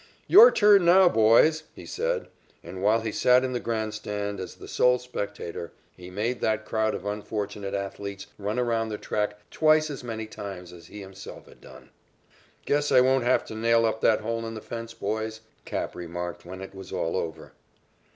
[0.25, 2.27] "Your turn now, boys," he said,
[2.63, 6.65] and while he sat in the grand stand as the sole spectator, he made that
[6.65, 11.45] crowd of unfortunate athletes run around the track twice as many times as he himself
[11.45, 11.91] had done.
[12.65, 16.45] "Guess I won't have to nail up that hole in the fence, boys," "Cap" remarked
[16.47, 17.51] when it was all over.